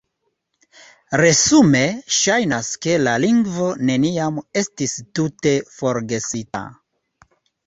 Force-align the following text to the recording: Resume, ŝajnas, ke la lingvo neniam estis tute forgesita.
Resume, 1.21 1.81
ŝajnas, 2.19 2.69
ke 2.85 2.95
la 3.03 3.13
lingvo 3.27 3.67
neniam 3.91 4.41
estis 4.63 4.97
tute 5.21 5.55
forgesita. 5.77 6.65